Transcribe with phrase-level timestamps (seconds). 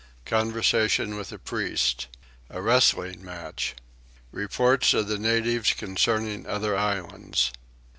[0.25, 2.07] Conversation with a Priest.
[2.49, 3.75] A Wrestling Match.
[4.31, 7.51] Reports of the Natives concerning other Islands.